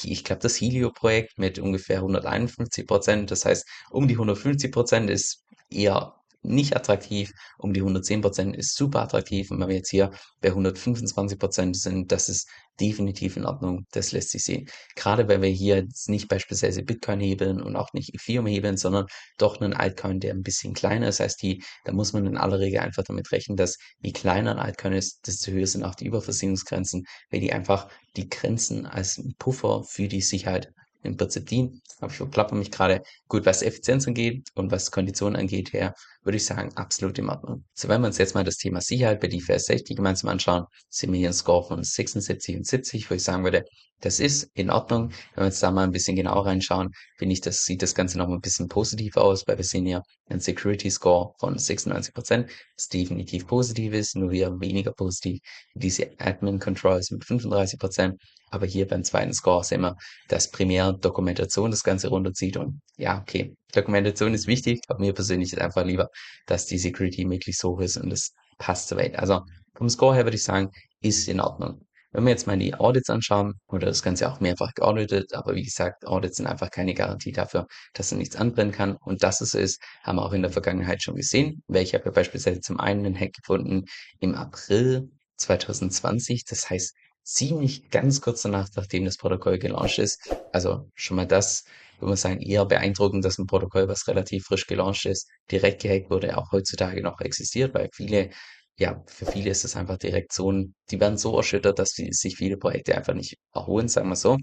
[0.04, 6.76] ich glaube, das Helio-Projekt mit ungefähr 151% Das heißt, um die 150% ist eher nicht
[6.76, 9.52] attraktiv, um die 110% ist super attraktiv.
[9.52, 12.50] Und wenn wir jetzt hier bei 125% sind, das ist
[12.80, 13.86] definitiv in Ordnung.
[13.92, 14.68] Das lässt sich sehen.
[14.96, 19.06] Gerade weil wir hier jetzt nicht beispielsweise Bitcoin hebeln und auch nicht Ethereum hebeln, sondern
[19.38, 22.60] doch einen Altcoin, der ein bisschen kleiner ist als die, da muss man in aller
[22.60, 26.08] Regel einfach damit rechnen, dass je kleiner ein Altcoin ist, desto höher sind auch die
[26.08, 30.74] Überversicherungsgrenzen, weil die einfach die Grenzen als Puffer für die Sicherheit
[31.04, 31.82] im Prinzip dienen.
[32.00, 33.02] Aber ich verplappere mich gerade.
[33.28, 37.66] Gut, was Effizienz angeht und was Konditionen angeht, her, würde ich sagen, absolut in Ordnung.
[37.74, 41.12] So, wenn wir uns jetzt mal das Thema Sicherheit bei DeFi 60 gemeinsam anschauen, sehen
[41.12, 43.66] wir hier einen Score von 76 und 70, wo ich sagen würde,
[44.02, 45.12] das ist in Ordnung.
[45.36, 48.18] Wenn wir uns da mal ein bisschen genauer reinschauen, finde ich, das sieht das Ganze
[48.18, 52.52] noch ein bisschen positiv aus, weil wir sehen hier einen Security Score von 96 Prozent,
[52.76, 55.40] was definitiv positiv ist, nur wieder weniger positiv
[55.76, 58.22] diese Admin Controls mit 35 Prozent.
[58.50, 59.96] Aber hier beim zweiten Score sehen wir,
[60.28, 63.56] dass primär Dokumentation das Ganze runterzieht und ja, okay.
[63.72, 66.10] Dokumentation ist wichtig, aber mir persönlich ist einfach lieber,
[66.46, 69.18] dass die Security möglichst hoch ist und das passt soweit.
[69.18, 69.42] Also
[69.76, 70.70] vom Score her würde ich sagen,
[71.02, 71.86] ist in Ordnung.
[72.14, 75.64] Wenn wir jetzt mal die Audits anschauen, oder das Ganze auch mehrfach geauditet, aber wie
[75.64, 78.98] gesagt, Audits sind einfach keine Garantie dafür, dass er nichts anbrennen kann.
[78.98, 81.64] Und dass es ist, haben wir auch in der Vergangenheit schon gesehen.
[81.68, 83.86] Weil ich habe ja beispielsweise zum einen einen Hack gefunden
[84.20, 86.44] im April 2020.
[86.44, 90.20] Das heißt, ziemlich ganz kurz danach, nachdem das Protokoll gelauncht ist.
[90.52, 91.64] Also schon mal das,
[92.02, 96.10] würde man sagen, eher beeindruckend, dass ein Protokoll, was relativ frisch gelauncht ist, direkt gehackt
[96.10, 98.32] wurde, auch heutzutage noch existiert, weil viele
[98.78, 102.12] ja, für viele ist es einfach direkt so ein, die werden so erschüttert, dass die,
[102.14, 104.38] sich viele Projekte einfach nicht erholen, sagen wir so.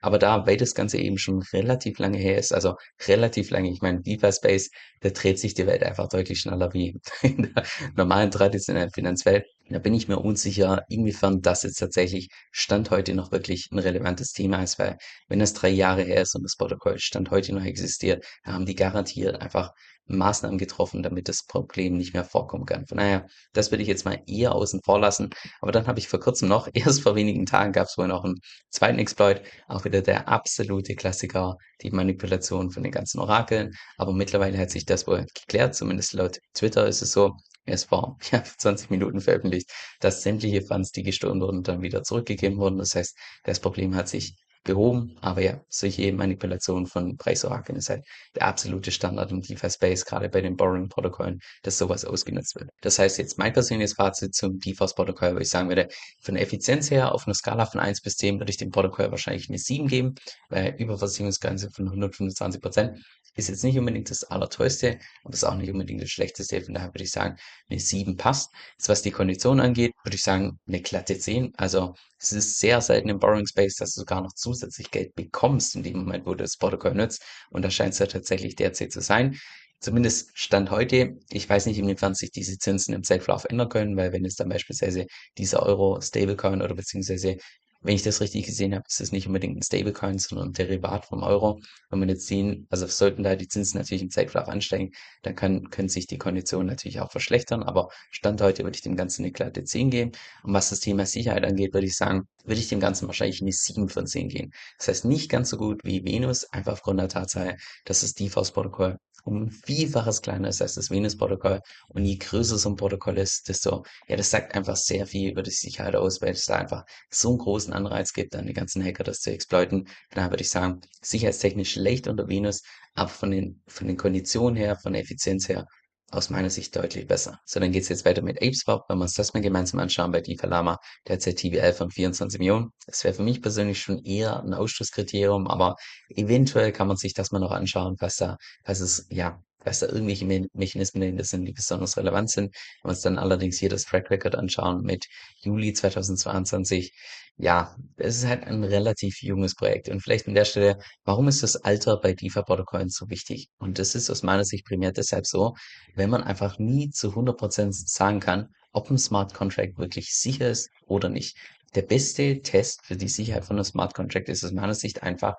[0.00, 2.74] Aber da, weil das Ganze eben schon relativ lange her ist, also
[3.06, 7.00] relativ lange, ich meine, DeFi Space, da dreht sich die Welt einfach deutlich schneller wie
[7.22, 7.64] in der
[7.96, 9.46] normalen traditionellen Finanzwelt.
[9.70, 14.32] Da bin ich mir unsicher, inwiefern das jetzt tatsächlich Stand heute noch wirklich ein relevantes
[14.32, 17.64] Thema ist, weil wenn das drei Jahre her ist und das Protokoll Stand heute noch
[17.64, 19.72] existiert, haben die garantiert einfach
[20.06, 22.86] Maßnahmen getroffen, damit das Problem nicht mehr vorkommen kann.
[22.86, 25.30] Von daher, das würde ich jetzt mal eher außen vor lassen.
[25.60, 28.24] Aber dann habe ich vor kurzem noch, erst vor wenigen Tagen gab es wohl noch
[28.24, 33.74] einen zweiten Exploit, auch wieder der absolute Klassiker, die Manipulation von den ganzen Orakeln.
[33.96, 37.36] Aber mittlerweile hat sich das wohl geklärt, zumindest laut Twitter ist es so.
[37.64, 42.58] Es war ja 20 Minuten veröffentlicht, dass sämtliche Funds, die gestohlen wurden, dann wieder zurückgegeben
[42.58, 42.78] wurden.
[42.78, 45.16] Das heißt, das Problem hat sich behoben.
[45.20, 50.40] Aber ja, solche Manipulationen von Preisorakeln ist halt der absolute Standard im DeFi-Space, gerade bei
[50.40, 52.70] den Borrowing-Protokollen, dass sowas ausgenutzt wird.
[52.80, 55.88] Das heißt, jetzt mein persönliches Fazit zum DeFi-Protokoll, wo ich sagen würde,
[56.22, 59.48] von Effizienz her auf einer Skala von 1 bis 10 würde ich dem Protokoll wahrscheinlich
[59.48, 60.14] eine 7 geben,
[60.48, 62.98] weil Überversicherungsgrenze von 125 Prozent
[63.36, 66.60] ist jetzt nicht unbedingt das Allertollste, aber ist auch nicht unbedingt das Schlechteste.
[66.60, 67.36] Von daher würde ich sagen,
[67.68, 68.52] eine 7 passt.
[68.78, 71.52] Jetzt, was die Kondition angeht, würde ich sagen, eine glatte 10.
[71.56, 71.94] Also
[72.32, 75.82] es ist sehr selten im Borrowing Space, dass du sogar noch zusätzlich Geld bekommst in
[75.82, 77.22] dem Moment, wo du das Protokoll nutzt.
[77.50, 79.38] Und da scheint es ja tatsächlich derzeit zu sein.
[79.80, 81.18] Zumindest Stand heute.
[81.30, 84.48] Ich weiß nicht, inwiefern sich diese Zinsen im Zeitverlauf ändern können, weil wenn es dann
[84.48, 85.06] beispielsweise
[85.36, 87.36] dieser Euro Stablecoin oder beziehungsweise
[87.84, 91.04] wenn ich das richtig gesehen habe, ist es nicht unbedingt ein Stablecoin, sondern ein Derivat
[91.04, 91.60] vom Euro.
[91.90, 94.90] Wenn wir jetzt sehen, also sollten da die Zinsen natürlich im Zeitverlauf ansteigen,
[95.22, 97.62] dann kann, können sich die Konditionen natürlich auch verschlechtern.
[97.62, 100.12] Aber Stand heute würde ich dem Ganzen eine glatte 10 geben.
[100.42, 103.52] Und was das Thema Sicherheit angeht, würde ich sagen, würde ich dem Ganzen wahrscheinlich eine
[103.52, 104.52] 7 von 10 gehen.
[104.78, 108.98] Das heißt nicht ganz so gut wie Venus, einfach aufgrund der Tatsache, dass das DeFi-Protokoll
[109.24, 111.60] um ein Vielfaches kleiner ist als das Venus-Protokoll.
[111.88, 115.42] Und je größer so ein Protokoll ist, desto, ja, das sagt einfach sehr viel über
[115.42, 118.84] die Sicherheit aus, weil es da einfach so einen großen Anreiz gibt, an die ganzen
[118.84, 119.88] Hacker das zu exploiten.
[120.10, 122.62] Daher würde ich sagen, sicherheitstechnisch schlecht unter Venus,
[122.94, 125.66] aber von den, von den Konditionen her, von der Effizienz her,
[126.10, 127.40] aus meiner Sicht deutlich besser.
[127.44, 128.82] So, dann geht's jetzt weiter mit ApeSwap.
[128.88, 132.38] Wenn wir uns das mal gemeinsam anschauen bei DeFi Lama, der hat TVL von 24
[132.38, 132.70] Millionen.
[132.86, 135.76] Das wäre für mich persönlich schon eher ein Ausschlusskriterium, aber
[136.08, 139.86] eventuell kann man sich das mal noch anschauen, was da, was es, ja, dass da
[139.86, 142.54] irgendwelche Me Mechanismen dahinter sind, die besonders relevant sind.
[142.82, 145.06] Wenn wir uns dann allerdings hier das Track Record anschauen mit
[145.42, 146.92] Juli 2022,
[147.36, 149.88] ja, es ist halt ein relativ junges Projekt.
[149.88, 153.48] Und vielleicht an der Stelle, warum ist das Alter bei DeFi-Protokollen so wichtig?
[153.58, 155.54] Und das ist aus meiner Sicht primär deshalb so,
[155.94, 160.70] wenn man einfach nie zu 100% sagen kann, ob ein Smart Contract wirklich sicher ist
[160.86, 161.36] oder nicht.
[161.74, 165.34] Der beste Test für die Sicherheit von einem Smart Contract ist aus meiner Sicht einfach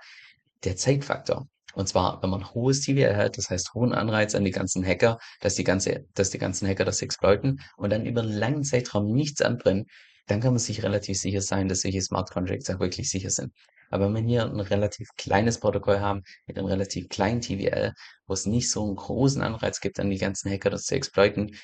[0.64, 1.48] der Zeitfaktor.
[1.76, 5.20] Und zwar, wenn man hohes TVL hat, das heißt hohen Anreiz an die ganzen Hacker,
[5.42, 9.12] dass die ganze, dass die ganzen Hacker das exploiten und dann über einen langen Zeitraum
[9.12, 9.86] nichts anbrennen,
[10.28, 13.52] dann kann man sich relativ sicher sein, dass solche Smart Contracts auch wirklich sicher sind.
[13.92, 17.94] Aber wenn wir hier ein relativ kleines Protokoll haben, mit einem relativ kleinen TVL,
[18.26, 21.56] wo es nicht so einen großen Anreiz gibt, an die ganzen Hacker das zu exploiten,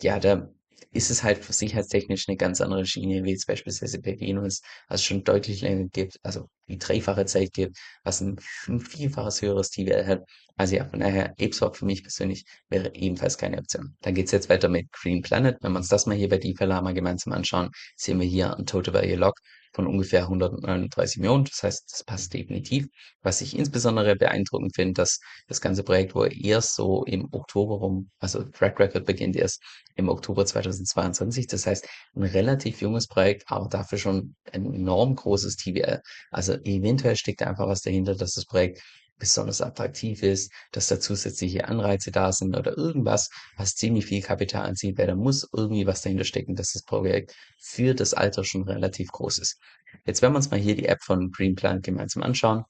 [0.00, 0.48] ja, da
[0.92, 5.06] ist es halt sicherheitstechnisch eine ganz andere Schiene, wie jetzt beispielsweise bei Venus, was es
[5.06, 10.24] schon deutlich länger gibt, also die dreifache Zeit gibt, was ein vielfaches höheres TVL hat.
[10.56, 13.96] Also ja, von daher, ApeSwap für mich persönlich wäre ebenfalls keine Option.
[14.00, 15.58] Dann geht's jetzt weiter mit Green Planet.
[15.60, 18.66] Wenn wir uns das mal hier bei DeFi Lama gemeinsam anschauen, sehen wir hier ein
[18.66, 19.40] Total Value Lock
[19.76, 21.44] von ungefähr 139 Millionen.
[21.44, 22.88] Das heißt, das passt definitiv.
[23.22, 28.10] Was ich insbesondere beeindruckend finde, dass das ganze Projekt, wo erst so im Oktober rum,
[28.18, 29.62] also Track Record beginnt erst
[29.94, 31.46] im Oktober 2022.
[31.46, 36.00] Das heißt, ein relativ junges Projekt, aber dafür schon ein enorm großes TVL.
[36.30, 38.80] Also eventuell steckt einfach was dahinter, dass das Projekt
[39.18, 44.66] besonders attraktiv ist, dass da zusätzliche Anreize da sind oder irgendwas, was ziemlich viel Kapital
[44.66, 48.64] anzieht, weil da muss irgendwie was dahinter stecken, dass das Projekt für das Alter schon
[48.64, 49.58] relativ groß ist.
[50.04, 52.64] Jetzt werden wir uns mal hier die App von Greenplant gemeinsam anschauen.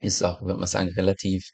[0.00, 1.50] Ist auch, würde man sagen, relativ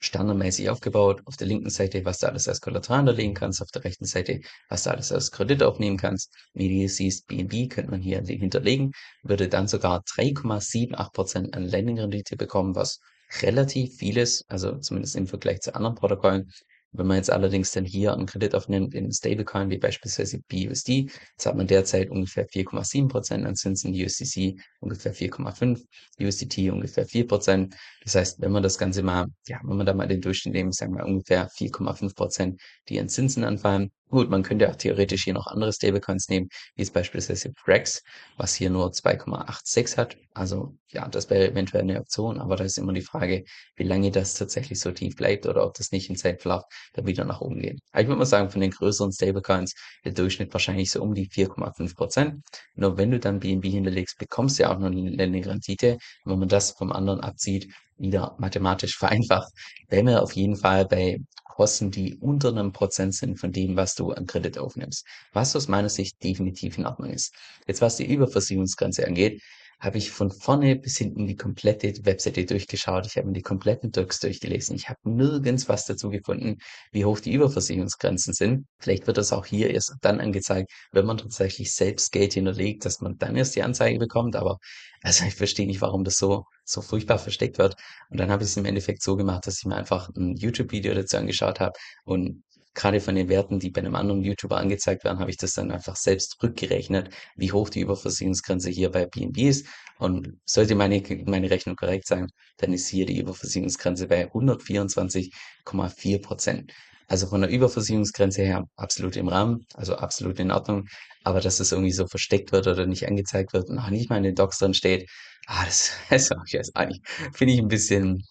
[0.00, 1.22] standardmäßig aufgebaut.
[1.24, 4.40] Auf der linken Seite, was du alles als Kollateral hinterlegen kannst, auf der rechten Seite,
[4.68, 6.32] was du alles als Kredit aufnehmen kannst.
[6.54, 12.74] Wie du siehst, BNB könnte man hier hinterlegen, würde dann sogar 3,78% an Lending-Rendite bekommen,
[12.74, 13.00] was
[13.42, 16.50] relativ vieles, also zumindest im Vergleich zu anderen Protokollen.
[16.92, 21.44] Wenn man jetzt allerdings dann hier einen Kredit aufnimmt in Stablecoin, wie beispielsweise BUSD, jetzt
[21.44, 25.84] hat man derzeit ungefähr 4,7% an Zinsen, USDC ungefähr 4,5,
[26.18, 27.74] USDT ungefähr 4%.
[28.04, 30.72] Das heißt, wenn man das Ganze mal, ja, wenn man da mal den Durchschnitt nehmen,
[30.72, 35.46] sagen wir ungefähr 4,5%, die an Zinsen anfallen, Gut, man könnte auch theoretisch hier noch
[35.48, 38.02] andere Stablecoins nehmen, wie es beispielsweise Brex,
[38.38, 40.16] was hier nur 2,86 hat.
[40.32, 43.44] Also ja, das wäre eventuell eine Option, aber da ist immer die Frage,
[43.76, 46.62] wie lange das tatsächlich so tief bleibt oder ob das nicht in Zeitverlauf
[46.94, 47.80] dann wieder nach oben geht.
[47.92, 49.74] Aber ich würde mal sagen, von den größeren Stablecoins
[50.06, 52.42] der Durchschnitt wahrscheinlich so um die 4,5 Prozent.
[52.76, 55.98] Nur wenn du dann BNB hinterlegst, bekommst du ja auch noch eine Rendite.
[56.24, 59.52] Wenn man das vom anderen abzieht, wieder mathematisch vereinfacht,
[59.88, 61.18] wären wir auf jeden Fall bei
[61.58, 65.04] Kosten, die unter einem Prozent sind von dem, was du an Kredit aufnimmst.
[65.32, 67.34] Was aus meiner Sicht definitiv in Ordnung ist.
[67.66, 69.42] Jetzt, was die Überversicherungsgrenze angeht,
[69.80, 73.06] habe ich von vorne bis hinten die komplette Webseite durchgeschaut.
[73.06, 74.76] Ich habe mir die kompletten Docs durchgelesen.
[74.76, 76.58] Ich habe nirgends was dazu gefunden,
[76.92, 78.66] wie hoch die Überversicherungsgrenzen sind.
[78.78, 83.00] Vielleicht wird das auch hier erst dann angezeigt, wenn man tatsächlich selbst Geld hinterlegt, dass
[83.00, 84.36] man dann erst die Anzeige bekommt.
[84.36, 84.58] Aber
[85.02, 87.76] also ich verstehe nicht, warum das so, so furchtbar versteckt wird.
[88.10, 90.94] Und dann habe ich es im Endeffekt so gemacht, dass ich mir einfach ein YouTube-Video
[90.94, 91.72] dazu angeschaut habe
[92.04, 92.42] und
[92.78, 95.72] gerade von den Werten, die bei einem anderen YouTuber angezeigt werden, habe ich das dann
[95.72, 99.66] einfach selbst rückgerechnet, wie hoch die Überversicherungsgrenze hier bei BNB ist.
[99.98, 106.72] Und sollte meine, meine Rechnung korrekt sein, dann ist hier die Überversicherungsgrenze bei 124,4 Prozent.
[107.08, 110.86] Also von der Überversicherungsgrenze her absolut im Rahmen, also absolut in Ordnung.
[111.24, 114.18] Aber dass es irgendwie so versteckt wird oder nicht angezeigt wird und auch nicht mal
[114.18, 115.08] in den Docs drin steht,
[115.46, 117.00] ah, das, das ich weiß eigentlich,
[117.34, 118.22] finde ich ein bisschen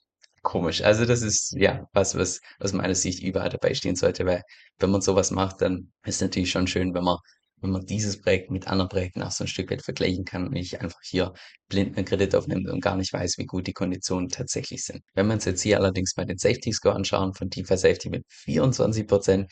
[0.44, 0.82] komisch.
[0.82, 4.44] Also das ist ja was, was aus meiner Sicht überall dabei stehen sollte, weil
[4.80, 7.18] wenn man sowas macht, dann ist natürlich schon schön, wenn man
[7.62, 10.54] wenn man dieses Projekt mit anderen Projekten auch so ein Stück weit vergleichen kann und
[10.54, 11.34] nicht einfach hier
[11.70, 15.02] blind einen Kredit aufnimmt und gar nicht weiß, wie gut die Konditionen tatsächlich sind.
[15.14, 18.24] Wenn wir uns jetzt hier allerdings mal den Safety Score anschauen von DeFi Safety mit
[18.30, 19.52] 24 Prozent,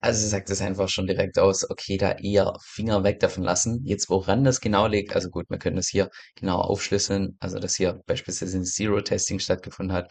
[0.00, 3.82] also sagt es einfach schon direkt aus, okay, da eher Finger weg davon lassen.
[3.84, 7.76] Jetzt, woran das genau liegt, also gut, wir können das hier genau aufschlüsseln, also dass
[7.76, 10.10] hier beispielsweise ein Zero-Testing stattgefunden hat,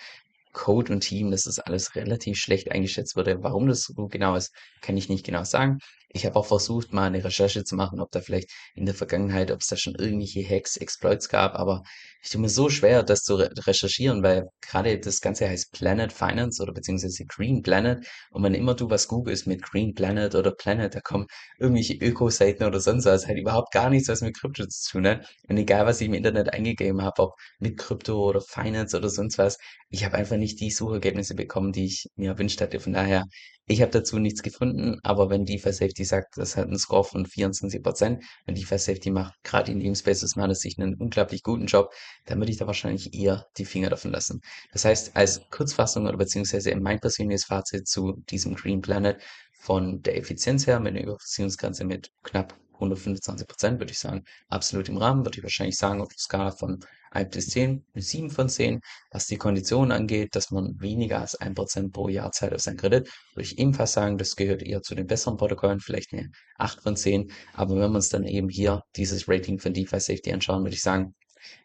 [0.51, 3.43] Code und Team, dass das alles relativ schlecht eingeschätzt wurde.
[3.43, 5.79] Warum das so genau ist, kann ich nicht genau sagen.
[6.09, 9.51] Ich habe auch versucht, mal eine Recherche zu machen, ob da vielleicht in der Vergangenheit,
[9.51, 11.83] ob es da schon irgendwelche Hacks, Exploits gab, aber
[12.23, 16.11] ich tue mir so schwer, das zu re recherchieren, weil gerade das Ganze heißt Planet
[16.11, 20.51] Finance oder beziehungsweise Green Planet und wenn immer du was googelst mit Green Planet oder
[20.51, 21.27] Planet, da kommen
[21.59, 25.27] irgendwelche Öko-Seiten oder sonst was, halt überhaupt gar nichts, was mit Krypto zu tun hat.
[25.47, 29.37] Und egal, was ich im Internet eingegeben habe, ob mit Krypto oder Finance oder sonst
[29.37, 29.57] was,
[29.89, 32.79] ich habe einfach nicht die Suchergebnisse bekommen, die ich mir erwünscht hatte.
[32.79, 33.25] Von daher
[33.69, 37.25] ich habe dazu nichts gefunden, aber wenn DeFi Safety sagt, das hat einen Score von
[37.25, 41.43] 24 Prozent, wenn DeFi Safety macht gerade in dem Space aus meiner Sicht einen unglaublich
[41.43, 41.93] guten Job,
[42.25, 44.39] dann würde ich da wahrscheinlich eher die Finger davon lassen.
[44.71, 49.21] Das heißt, als Kurzfassung oder beziehungsweise mein persönliches Fazit zu diesem Green Planet
[49.59, 54.87] von der Effizienz her mit einer Überversicherungsgrenze mit knapp 125 Prozent, würde ich sagen, absolut
[54.87, 56.79] im Rahmen, würde ich wahrscheinlich sagen, auf der Skala von
[57.11, 58.79] 1 bis 10, eine 7 von 10.
[59.11, 63.09] Was die Konditionen angeht, dass man weniger als 1% pro Jahr zahlt auf sein Kredit,
[63.33, 66.95] würde ich ebenfalls sagen, das gehört eher zu den besseren Protokollen, vielleicht eine 8 von
[66.95, 67.31] 10.
[67.53, 70.81] Aber wenn wir uns dann eben hier dieses Rating von DeFi Safety anschauen, würde ich
[70.81, 71.13] sagen,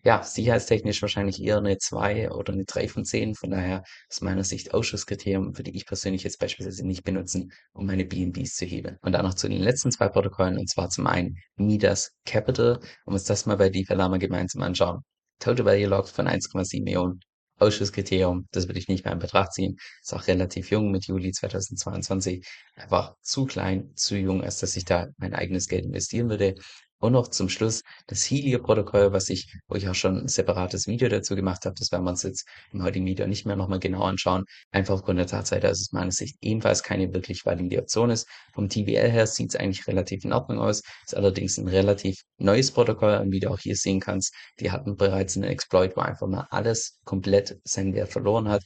[0.04, 3.34] ja, sicherheitstechnisch wahrscheinlich eher eine 2 oder eine 3 von 10.
[3.34, 8.04] Von daher aus meiner Sicht Ausschusskriterium würde ich persönlich jetzt beispielsweise nicht benutzen, um meine
[8.04, 8.98] BNBs zu heben.
[9.02, 13.14] Und dann noch zu den letzten zwei Protokollen, und zwar zum einen Midas Capital, um
[13.14, 15.02] uns das mal bei DeFi Lama gemeinsam anschauen.
[15.42, 17.20] Total Value Locked von 1,7 Millionen.
[17.58, 19.76] Ausschusskriterium, das würde ich nicht mehr in Betracht ziehen.
[20.02, 22.44] Ist auch relativ jung mit Juli 2022.
[22.76, 26.54] Einfach zu klein, zu jung, als dass ich da mein eigenes Geld investieren würde.
[27.02, 31.08] Und noch zum Schluss das Helio-Protokoll, was ich, wo ich auch schon ein separates Video
[31.08, 31.74] dazu gemacht habe.
[31.76, 34.44] Das werden wir uns jetzt im heutigen Video nicht mehr nochmal genau anschauen.
[34.70, 38.28] Einfach aufgrund der Tatsache, dass es meiner Sicht ebenfalls keine wirklich valide Option ist.
[38.54, 40.82] Vom TVL her sieht es eigentlich relativ in Ordnung aus.
[41.04, 43.16] Ist allerdings ein relativ neues Protokoll.
[43.16, 46.46] Und wie du auch hier sehen kannst, die hatten bereits einen Exploit, wo einfach mal
[46.50, 48.62] alles komplett seinen Wert verloren hat.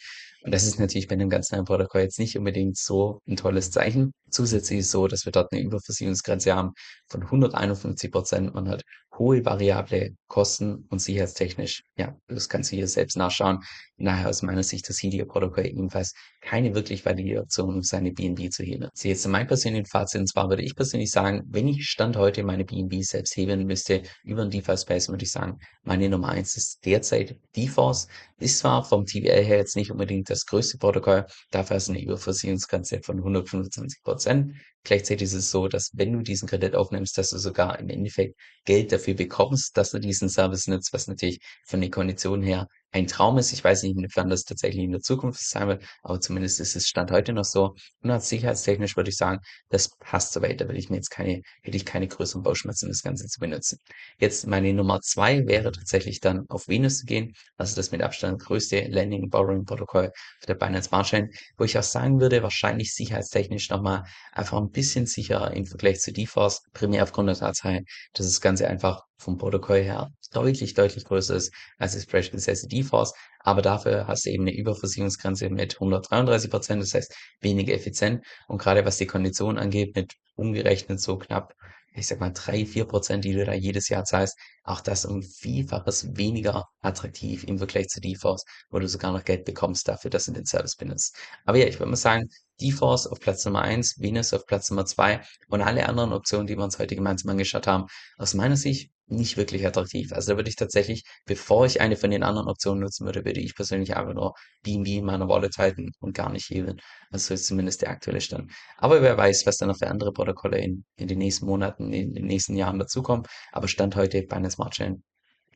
[0.47, 3.73] Und das ist natürlich bei einem ganz neuen Protokoll jetzt nicht unbedingt so ein tolles
[3.73, 4.13] Zeichen.
[4.31, 6.71] Zusätzlich ist es so, dass wir dort eine Überversicherungsgrenze haben
[7.09, 8.55] von 151 Prozent.
[8.55, 8.83] Man hat
[9.19, 13.61] hohe variable Kosten und sicherheitstechnisch, ja, das kannst du hier selbst nachschauen.
[13.97, 18.65] Daher aus meiner Sicht das Helio-Protokoll ebenfalls keine wirklich valide Option, um seine BNB zu
[18.65, 18.89] heben.
[18.93, 22.43] So jetzt mein persönlichen Fazit, und zwar würde ich persönlich sagen, wenn ich Stand heute
[22.43, 26.85] meine BNB selbst heben müsste über den DeFi-Space, würde ich sagen, meine Nummer eins ist
[26.85, 28.09] derzeit DeForce.
[28.39, 33.01] Ist zwar vom TVL her jetzt nicht unbedingt das größte Protokoll, dafür ist eine Überversicherungsgrenze
[33.01, 34.53] von 125 Prozent.
[34.87, 38.39] Gleichzeitig ist es so, dass wenn du diesen Kredit aufnimmst, dass du sogar im Endeffekt
[38.65, 43.07] Geld dafür bekommst, dass du diesen Service nutzt, was natürlich von den Konditionen her ein
[43.07, 43.53] Traum ist.
[43.53, 46.89] Ich weiß nicht, inwiefern das tatsächlich in der Zukunft sein wird, aber zumindest ist es
[46.89, 47.75] Stand heute noch so.
[48.03, 50.61] Und als sicherheitstechnisch würde ich sagen, das passt soweit.
[50.61, 53.79] Da würde ich mir jetzt keine, hätte ich keine größeren Bauchschmerzen, das Ganze zu benutzen.
[54.19, 57.35] Jetzt meine Nummer zwei wäre tatsächlich dann auf Venus zu gehen.
[57.57, 61.79] Also das mit Abstand größte Landing Borrowing Protokoll für der Binance Smart Chain, wo ich
[61.79, 66.63] auch sagen würde, wahrscheinlich sicherheitstechnisch nochmal einfach ein bisschen sicherer im Vergleich zu DeForce.
[66.73, 67.83] Primär aufgrund der Tatsache,
[68.15, 73.15] dass das Ganze einfach vom Protokoll her deutlich, deutlich größer ist als das beispielsweise DeForce,
[73.41, 78.25] aber dafür hast du eben eine Überversicherungsgrenze mit 133 Prozent, das heißt weniger effizient.
[78.49, 81.55] Und gerade was die Kondition angeht, mit umgerechnet so knapp,
[81.95, 85.23] ich sag mal drei, vier Prozent, die du da jedes Jahr zahlst, auch das um
[85.23, 90.27] Vielfaches weniger attraktiv im Vergleich zu DeForce, wo du sogar noch Geld bekommst dafür, dass
[90.27, 91.17] du den Service benutzt.
[91.47, 92.29] Aber ja, ich würde mal sagen,
[92.61, 96.57] DeForce auf Platz Nummer eins, Venus auf Platz Nummer zwei und alle anderen Optionen, die
[96.57, 97.87] wir uns heute gemeinsam angeschaut haben,
[98.19, 100.13] aus meiner Sicht nicht wirklich attraktiv.
[100.13, 103.41] Also da würde ich tatsächlich, bevor ich eine von den anderen Optionen nutzen würde, würde
[103.41, 106.81] ich persönlich einfach nur BNB in meiner Wallet halten und gar nicht hebeln.
[107.11, 108.51] Also so ist zumindest der aktuelle Stand.
[108.77, 112.15] Aber wer weiß, was dann noch für andere Protokolle in, in den nächsten Monaten, in
[112.15, 113.27] den nächsten Jahren dazukommen.
[113.53, 115.03] Aber Stand heute bei einer Smart Chain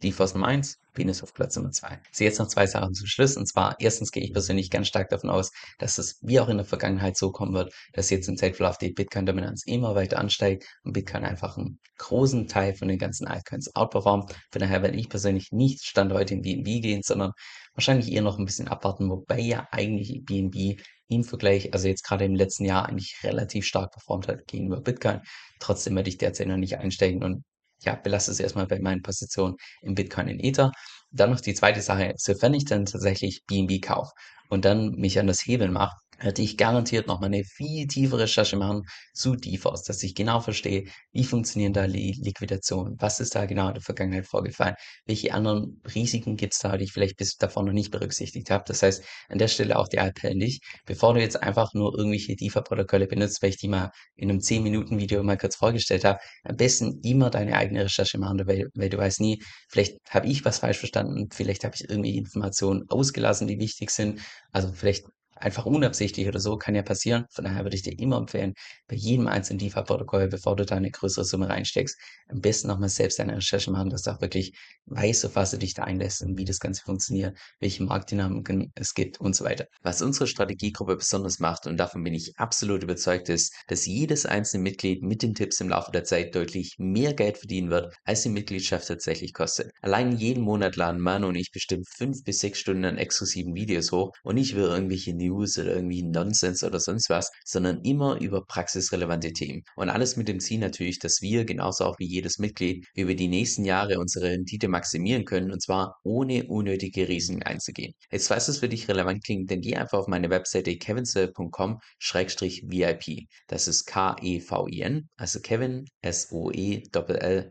[0.02, 2.00] DeForce Nummer 1, Venus auf Platz Nummer 2.
[2.10, 3.36] Ich sehe jetzt noch zwei Sachen zum Schluss.
[3.36, 6.56] Und zwar, erstens gehe ich persönlich ganz stark davon aus, dass es wie auch in
[6.56, 10.94] der Vergangenheit so kommen wird, dass jetzt im Zeitverlauf die Bitcoin-Dominanz immer weiter ansteigt und
[10.94, 14.34] Bitcoin einfach einen großen Teil von den ganzen Altcoins outperformt.
[14.50, 17.32] Von daher werde ich persönlich nicht Stand heute in BNB gehen, sondern
[17.74, 22.24] wahrscheinlich eher noch ein bisschen abwarten, wobei ja eigentlich BNB im Vergleich, also jetzt gerade
[22.24, 25.20] im letzten Jahr eigentlich relativ stark performt hat gegenüber Bitcoin.
[25.58, 27.44] Trotzdem werde ich derzeit noch nicht einsteigen und
[27.82, 30.72] ja, belasse es erstmal bei meinen Positionen im Bitcoin in Ether.
[31.10, 34.12] Dann noch die zweite Sache, sofern ich dann tatsächlich BNB kaufe
[34.48, 38.56] und dann mich an das Hebeln mache, werde ich garantiert nochmal eine viel tiefere Recherche
[38.56, 38.82] machen
[39.14, 43.68] zu DeForce, dass ich genau verstehe, wie funktionieren da die Liquidation, was ist da genau
[43.68, 44.74] in der Vergangenheit vorgefallen,
[45.06, 48.64] welche anderen Risiken gibt es da, die ich vielleicht bis davor noch nicht berücksichtigt habe.
[48.66, 52.36] Das heißt, an der Stelle auch die Appell nicht, bevor du jetzt einfach nur irgendwelche
[52.36, 57.00] DeFi-Protokolle benutzt, weil ich die mal in einem 10-Minuten-Video mal kurz vorgestellt habe, am besten
[57.02, 60.78] immer deine eigene Recherche machen, weil, weil du weißt nie, vielleicht habe ich was falsch
[60.78, 64.20] verstanden, vielleicht habe ich irgendwie Informationen ausgelassen, die wichtig sind.
[64.52, 65.04] Also vielleicht
[65.40, 67.24] einfach unabsichtlich oder so, kann ja passieren.
[67.32, 68.54] Von daher würde ich dir immer empfehlen,
[68.86, 71.98] bei jedem einzelnen DeFi-Protokoll, bevor du da eine größere Summe reinsteckst,
[72.28, 74.52] am besten nochmal selbst deine Recherche machen, dass du auch wirklich
[74.86, 78.94] weißt, auf was du dich da einlässt und wie das Ganze funktioniert, welche Marktdynamiken es
[78.94, 79.66] gibt und so weiter.
[79.82, 84.62] Was unsere Strategiegruppe besonders macht, und davon bin ich absolut überzeugt, ist, dass jedes einzelne
[84.62, 88.28] Mitglied mit den Tipps im Laufe der Zeit deutlich mehr Geld verdienen wird, als die
[88.28, 89.70] Mitgliedschaft tatsächlich kostet.
[89.80, 93.92] Allein jeden Monat laden Manu und ich bestimmt fünf bis sechs Stunden an exklusiven Videos
[93.92, 98.20] hoch und ich will irgendwelche News News oder irgendwie Nonsens oder sonst was, sondern immer
[98.20, 99.62] über praxisrelevante Themen.
[99.76, 103.28] Und alles mit dem Ziel natürlich, dass wir, genauso auch wie jedes Mitglied, über die
[103.28, 107.94] nächsten Jahre unsere Rendite maximieren können und zwar ohne unnötige Risiken einzugehen.
[108.10, 113.26] Jetzt falls es für dich relevant klingt, dann geh einfach auf meine Webseite kevinsel.com-vip.
[113.46, 117.46] Das ist K-E-V-I-N, also Kevin, S-O-E-L-L.com,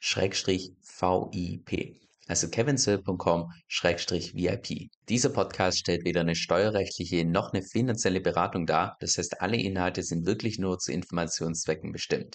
[0.00, 4.90] Schrägstrich V-I-P also kevinsil.com-vip.
[5.08, 10.02] Dieser Podcast stellt weder eine steuerrechtliche noch eine finanzielle Beratung dar, das heißt alle Inhalte
[10.02, 12.34] sind wirklich nur zu Informationszwecken bestimmt.